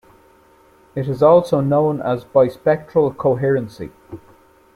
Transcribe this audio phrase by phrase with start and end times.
[0.95, 3.91] It is also known as bispectral coherency.